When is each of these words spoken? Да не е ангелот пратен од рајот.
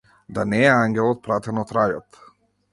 Да 0.37 0.45
не 0.53 0.61
е 0.69 0.71
ангелот 0.77 1.23
пратен 1.29 1.63
од 1.67 1.77
рајот. 1.81 2.21